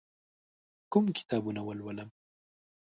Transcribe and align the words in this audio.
کوم 0.91 1.05
کتابونه 1.17 1.61
ولولم؟ 1.63 2.09